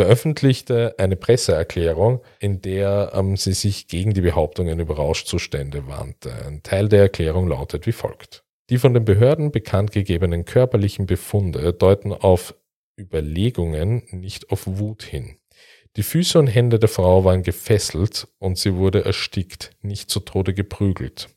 [0.00, 6.32] veröffentlichte eine Presseerklärung, in der ähm, sie sich gegen die Behauptungen über Rauschzustände wandte.
[6.46, 8.42] Ein Teil der Erklärung lautet wie folgt.
[8.70, 12.54] Die von den Behörden bekannt gegebenen körperlichen Befunde deuten auf
[12.98, 15.36] Überlegungen, nicht auf Wut hin.
[15.96, 20.54] Die Füße und Hände der Frau waren gefesselt und sie wurde erstickt, nicht zu Tode
[20.54, 21.28] geprügelt.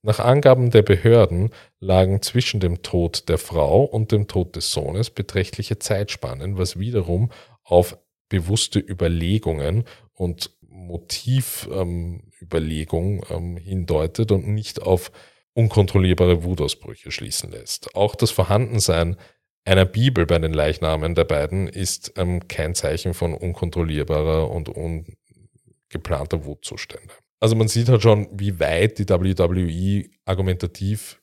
[0.00, 1.50] Nach Angaben der Behörden
[1.80, 7.30] lagen zwischen dem Tod der Frau und dem Tod des Sohnes beträchtliche Zeitspannen, was wiederum
[7.66, 15.10] auf bewusste Überlegungen und Motivüberlegung ähm, ähm, hindeutet und nicht auf
[15.54, 17.94] unkontrollierbare Wutausbrüche schließen lässt.
[17.94, 19.16] Auch das Vorhandensein
[19.64, 26.44] einer Bibel bei den Leichnamen der beiden ist ähm, kein Zeichen von unkontrollierbarer und ungeplanter
[26.44, 27.14] Wutzustände.
[27.40, 31.20] Also man sieht halt schon, wie weit die WWE argumentativ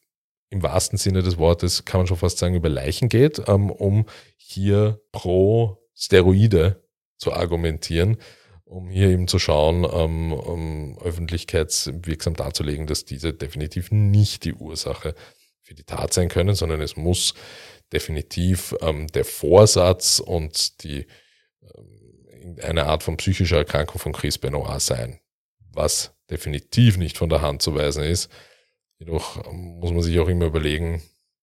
[0.50, 4.06] im wahrsten Sinne des Wortes, kann man schon fast sagen, über Leichen geht, ähm, um
[4.36, 6.83] hier pro Steroide
[7.24, 8.18] zu argumentieren,
[8.66, 15.16] um hier eben zu schauen, ähm, um öffentlichkeitswirksam darzulegen, dass diese definitiv nicht die Ursache
[15.62, 17.34] für die Tat sein können, sondern es muss
[17.94, 21.08] definitiv ähm, der Vorsatz und die
[21.62, 25.20] ähm, eine Art von psychischer Erkrankung von Chris Benoit sein,
[25.72, 28.30] was definitiv nicht von der Hand zu weisen ist.
[29.00, 31.02] Jedoch muss man sich auch immer überlegen,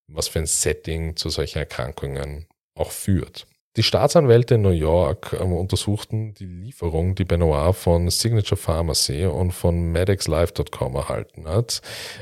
[0.09, 3.47] was für ein Setting zu solchen Erkrankungen auch führt.
[3.77, 9.53] Die Staatsanwälte in New York ähm, untersuchten die Lieferung, die Benoit von Signature Pharmacy und
[9.53, 11.81] von MedexLife.com erhalten hat,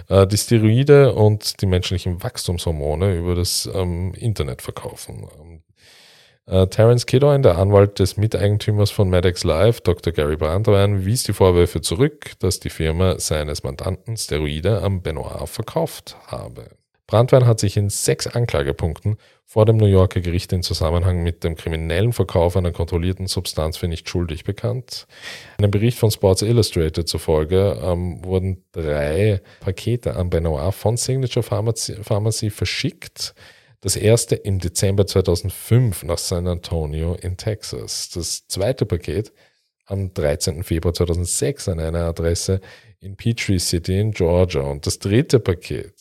[0.09, 5.27] äh, die Steroide und die menschlichen Wachstumshormone über das ähm, Internet verkaufen.
[5.41, 5.63] Ähm,
[6.45, 10.13] äh, Terence Kiddoin, der Anwalt des Miteigentümers von Medex Life, Dr.
[10.13, 16.17] Gary Brandwein, wies die Vorwürfe zurück, dass die Firma seines Mandanten Steroide am Benoit verkauft
[16.27, 16.78] habe.
[17.09, 19.17] Brandwein hat sich in sechs Anklagepunkten
[19.47, 23.89] vor dem New Yorker Gericht in Zusammenhang mit dem kriminellen Verkauf einer kontrollierten Substanz für
[23.89, 25.07] nicht schuldig bekannt.
[25.57, 31.97] Einem Bericht von Sports Illustrated zufolge ähm, wurden drei Pakete an Benoit von Signature Pharmacy,
[32.03, 33.35] Pharmacy verschickt.
[33.81, 38.11] Das erste im Dezember 2005 nach San Antonio in Texas.
[38.11, 39.33] Das zweite Paket
[39.87, 40.63] am 13.
[40.63, 42.61] Februar 2006 an einer Adresse
[43.01, 44.61] in Peachtree City in Georgia.
[44.61, 45.95] Und das dritte Paket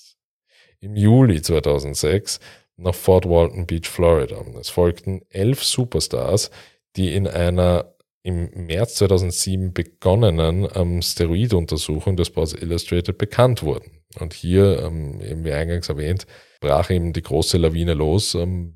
[0.80, 2.40] im Juli 2006
[2.78, 4.44] nach Fort Walton Beach, Florida.
[4.60, 6.52] Es folgten elf Superstars,
[6.96, 14.02] die in einer im März 2007 begonnenen ähm, Steroiduntersuchung des Sports Illustrated bekannt wurden.
[14.20, 16.28] Und hier, ähm, eben wie eingangs erwähnt,
[16.60, 18.76] brach eben die große Lawine los, ähm,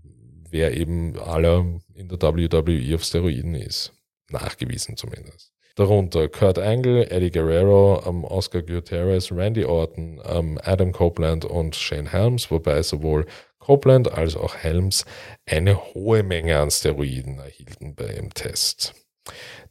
[0.49, 3.91] wer eben aller in der WWE auf Steroiden ist.
[4.29, 5.51] Nachgewiesen zumindest.
[5.75, 12.11] Darunter Kurt Angle, Eddie Guerrero, ähm, Oscar Gutierrez, Randy Orton, ähm, Adam Copeland und Shane
[12.11, 13.25] Helms, wobei sowohl
[13.59, 15.05] Copeland als auch Helms
[15.45, 18.93] eine hohe Menge an Steroiden erhielten bei dem Test.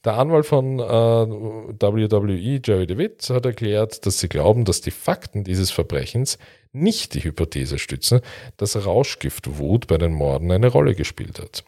[0.05, 5.45] Der Anwalt von äh, WWE, Jerry DeWitt, hat erklärt, dass sie glauben, dass die Fakten
[5.45, 6.39] dieses Verbrechens
[6.73, 8.21] nicht die Hypothese stützen,
[8.57, 11.65] dass Rauschgiftwut bei den Morden eine Rolle gespielt hat.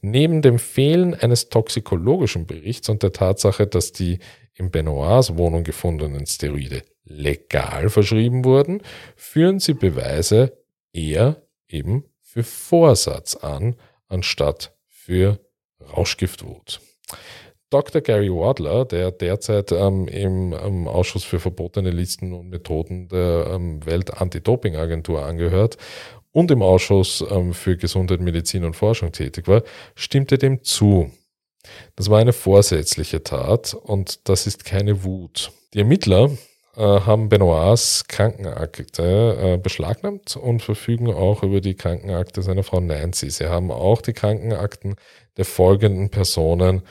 [0.00, 4.18] Neben dem Fehlen eines toxikologischen Berichts und der Tatsache, dass die
[4.54, 8.82] in Benoits Wohnung gefundenen Steroide legal verschrieben wurden,
[9.14, 10.56] führen sie Beweise
[10.92, 13.76] eher eben für Vorsatz an,
[14.08, 15.40] anstatt für
[15.80, 16.80] Rauschgiftwut.
[17.70, 18.00] Dr.
[18.00, 23.84] Gary Wadler, der derzeit ähm, im, im, Ausschuss für verbotene Listen und Methoden der ähm,
[23.84, 25.76] Welt-Anti-Doping-Agentur angehört
[26.36, 29.62] und im Ausschuss ähm, für Gesundheit, Medizin und Forschung tätig war,
[29.94, 31.10] stimmte dem zu.
[31.96, 35.50] Das war eine vorsätzliche Tat und das ist keine Wut.
[35.72, 36.30] Die Ermittler
[36.76, 43.30] äh, haben Benoits Krankenakte äh, beschlagnahmt und verfügen auch über die Krankenakte seiner Frau Nancy.
[43.30, 44.96] Sie haben auch die Krankenakten
[45.38, 46.82] der folgenden Personen,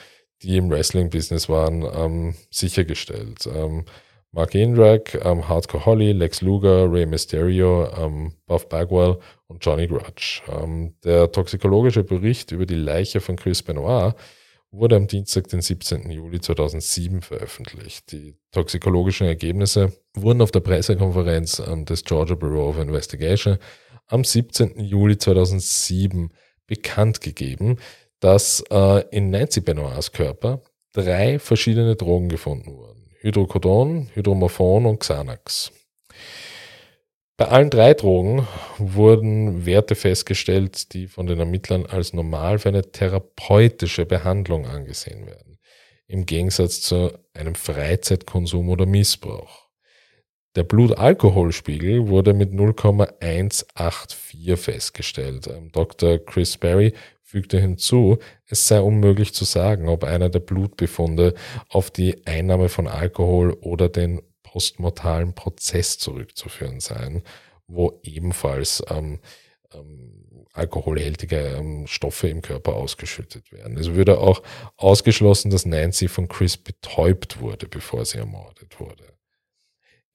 [0.41, 3.45] die im Wrestling-Business waren, ähm, sichergestellt.
[3.45, 3.86] Ähm,
[4.36, 9.17] Mark Indrak, ähm, Hardcore Holly, Lex Luger, Rey Mysterio, ähm, Buff Bagwell
[9.48, 10.41] und Johnny Grudge.
[10.50, 14.13] Ähm, der toxikologische Bericht über die Leiche von Chris Benoit
[14.71, 16.12] wurde am Dienstag, den 17.
[16.12, 18.12] Juli 2007 veröffentlicht.
[18.12, 23.58] Die toxikologischen Ergebnisse wurden auf der Pressekonferenz ähm, des Georgia Bureau of Investigation
[24.08, 24.82] am 17.
[24.82, 26.30] Juli 2007
[26.67, 27.78] bekannt gegeben,
[28.19, 32.94] dass äh, in Nancy Benoits Körper drei verschiedene Drogen gefunden wurden.
[33.25, 35.71] Hydrocodon, Hydromorphon und Xanax.
[37.38, 42.91] Bei allen drei Drogen wurden Werte festgestellt, die von den Ermittlern als normal für eine
[42.91, 45.57] therapeutische Behandlung angesehen werden,
[46.05, 49.65] im Gegensatz zu einem Freizeitkonsum oder Missbrauch.
[50.55, 55.49] Der Blutalkoholspiegel wurde mit 0,184 festgestellt.
[55.73, 56.19] Dr.
[56.19, 56.93] Chris Berry
[57.25, 61.33] fügte hinzu, es sei unmöglich zu sagen, ob einer der Blutbefunde
[61.69, 67.23] auf die Einnahme von Alkohol oder den postmortalen Prozess zurückzuführen seien,
[67.67, 69.19] wo ebenfalls ähm,
[69.73, 73.75] ähm, alkoholhältige ähm, Stoffe im Körper ausgeschüttet werden.
[73.75, 74.43] Es würde auch
[74.77, 79.03] ausgeschlossen, dass Nancy von Chris betäubt wurde, bevor sie ermordet wurde.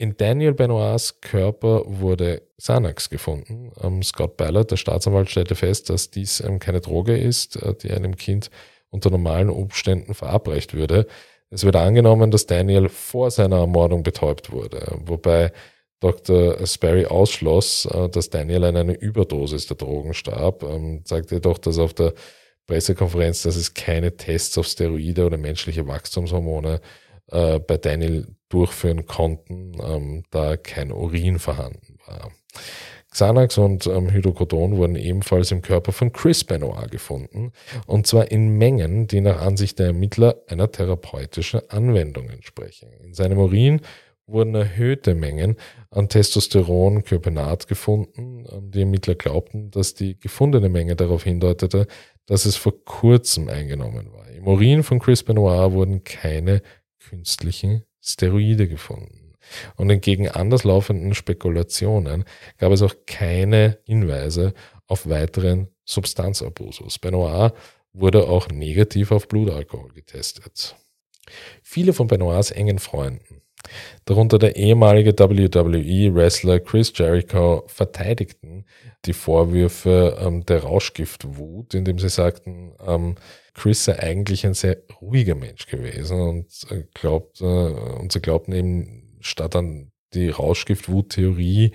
[0.00, 3.70] In Daniel Benoits Körper wurde Xanax gefunden.
[3.82, 7.90] Ähm, Scott Ballard, der Staatsanwalt, stellte fest, dass dies ähm, keine Droge ist, äh, die
[7.90, 8.50] einem Kind
[8.88, 11.06] unter normalen Umständen verabreicht würde.
[11.50, 15.52] Es wird angenommen, dass Daniel vor seiner Ermordung betäubt wurde, wobei
[16.00, 16.66] Dr.
[16.66, 21.78] Sperry ausschloss, äh, dass Daniel an einer Überdosis der Drogen starb, ähm, sagte jedoch, dass
[21.78, 22.14] auf der
[22.66, 26.80] Pressekonferenz, dass es keine Tests auf Steroide oder menschliche Wachstumshormone
[27.32, 32.30] äh, bei Daniel durchführen konnten, ähm, da kein Urin vorhanden war.
[33.10, 37.52] Xanax und ähm, Hydrocodon wurden ebenfalls im Körper von Chris Benoit gefunden,
[37.86, 42.92] und zwar in Mengen, die nach Ansicht der Ermittler einer therapeutischen Anwendung entsprechen.
[43.02, 43.80] In seinem Urin
[44.26, 45.56] wurden erhöhte Mengen
[45.90, 48.46] an Testosteron Kypenat gefunden.
[48.50, 51.86] Ähm, die Ermittler glaubten, dass die gefundene Menge darauf hindeutete,
[52.26, 54.28] dass es vor kurzem eingenommen war.
[54.30, 56.62] Im Urin von Chris Benoit wurden keine
[57.00, 59.34] künstlichen Steroide gefunden.
[59.76, 62.24] Und entgegen anderslaufenden Spekulationen
[62.58, 64.54] gab es auch keine Hinweise
[64.86, 66.98] auf weiteren Substanzabusus.
[66.98, 67.52] Benoit
[67.92, 70.76] wurde auch negativ auf Blutalkohol getestet.
[71.62, 73.42] Viele von Benoits engen Freunden,
[74.04, 78.64] darunter der ehemalige WWE-Wrestler Chris Jericho, verteidigten
[79.04, 83.16] die Vorwürfe ähm, der Rauschgiftwut, indem sie sagten, ähm,
[83.54, 88.52] Chris sei eigentlich ein sehr ruhiger Mensch gewesen und äh, glaubt, äh, und sie glaubten
[88.52, 91.72] eben, statt an die Rauschgiftwut-Theorie,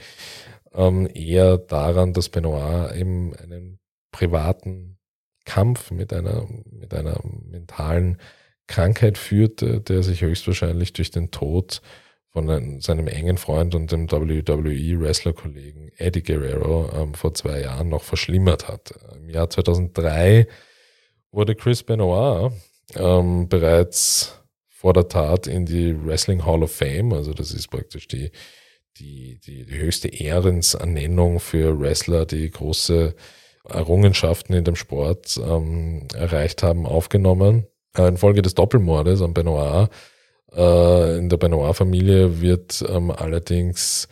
[0.73, 3.79] ähm, eher daran, dass Benoit eben einen
[4.11, 4.97] privaten
[5.45, 8.17] Kampf mit einer, mit einer mentalen
[8.67, 11.81] Krankheit führte, der sich höchstwahrscheinlich durch den Tod
[12.29, 18.03] von einem, seinem engen Freund und dem WWE-Wrestler-Kollegen Eddie Guerrero ähm, vor zwei Jahren noch
[18.03, 18.93] verschlimmert hat.
[19.15, 20.47] Im Jahr 2003
[21.35, 22.51] wurde Chris Benoit
[22.95, 28.07] ähm, bereits vor der Tat in die Wrestling Hall of Fame, also das ist praktisch
[28.07, 28.31] die,
[28.97, 33.15] die, die, die höchste Ehrensernennung für Wrestler, die große
[33.67, 37.65] Errungenschaften in dem Sport ähm, erreicht haben, aufgenommen.
[37.97, 39.89] Äh, infolge des Doppelmordes an Benoit
[40.55, 44.07] äh, in der Benoit-Familie wird ähm, allerdings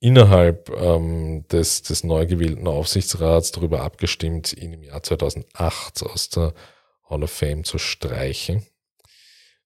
[0.00, 6.54] innerhalb ähm, des, des neu gewählten Aufsichtsrats darüber abgestimmt, ihn im Jahr 2008 aus der
[7.08, 8.66] Hall of Fame zu streichen.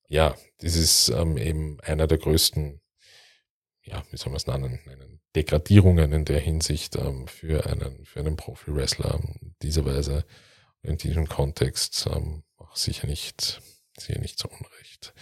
[0.09, 2.80] Ja, das ist ähm, eben einer der größten,
[3.85, 8.37] ja, wie soll man es nennen, Degradierungen in der Hinsicht ähm, für einen, für einen
[8.37, 9.20] Profi-Wrestler.
[9.62, 10.24] Dieser Weise,
[10.82, 13.61] in diesem Kontext, ähm, auch sicher nicht,
[13.99, 15.14] sicher nicht so unrecht.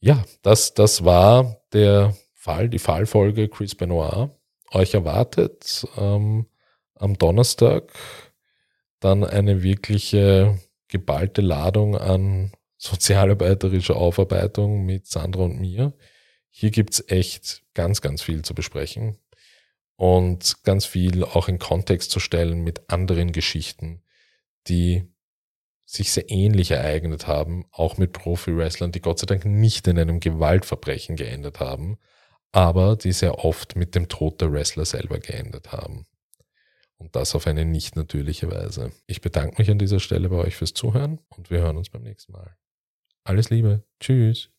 [0.00, 4.30] Ja, das, das war der Fall, die Fallfolge Chris Benoit.
[4.70, 6.46] Euch erwartet ähm,
[6.94, 7.92] am Donnerstag
[8.98, 15.92] dann eine wirkliche geballte Ladung an sozialarbeiterischer Aufarbeitung mit Sandra und mir.
[16.48, 19.18] Hier gibt's echt ganz, ganz viel zu besprechen
[19.96, 24.02] und ganz viel auch in Kontext zu stellen mit anderen Geschichten,
[24.66, 25.04] die
[25.84, 30.20] sich sehr ähnlich ereignet haben, auch mit Profi-Wrestlern, die Gott sei Dank nicht in einem
[30.20, 31.98] Gewaltverbrechen geendet haben,
[32.52, 36.06] aber die sehr oft mit dem Tod der Wrestler selber geendet haben.
[36.96, 38.92] Und das auf eine nicht natürliche Weise.
[39.06, 42.02] Ich bedanke mich an dieser Stelle bei euch fürs Zuhören und wir hören uns beim
[42.02, 42.56] nächsten Mal.
[43.24, 43.84] Alles Liebe.
[44.00, 44.50] Tschüss.